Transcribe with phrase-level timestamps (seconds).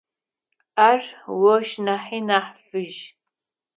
[0.89, 1.01] Ар
[1.53, 3.01] ощ нахьи нахь фыжь.